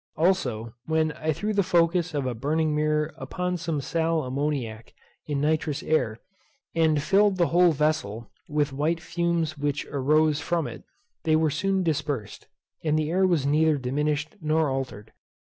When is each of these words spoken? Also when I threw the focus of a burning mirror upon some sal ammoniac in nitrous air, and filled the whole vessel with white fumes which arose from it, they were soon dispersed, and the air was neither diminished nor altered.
Also 0.17 0.73
when 0.87 1.11
I 1.11 1.31
threw 1.31 1.53
the 1.53 1.61
focus 1.61 2.15
of 2.15 2.25
a 2.25 2.33
burning 2.33 2.73
mirror 2.75 3.13
upon 3.17 3.55
some 3.57 3.79
sal 3.79 4.23
ammoniac 4.23 4.95
in 5.27 5.39
nitrous 5.39 5.83
air, 5.83 6.17
and 6.73 6.99
filled 7.03 7.37
the 7.37 7.49
whole 7.49 7.71
vessel 7.71 8.31
with 8.49 8.73
white 8.73 8.99
fumes 8.99 9.59
which 9.59 9.85
arose 9.91 10.39
from 10.39 10.65
it, 10.65 10.83
they 11.23 11.35
were 11.35 11.51
soon 11.51 11.83
dispersed, 11.83 12.47
and 12.83 12.97
the 12.97 13.11
air 13.11 13.27
was 13.27 13.45
neither 13.45 13.77
diminished 13.77 14.37
nor 14.41 14.71
altered. 14.71 15.13